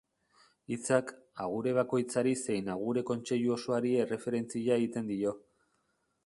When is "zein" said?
2.45-2.71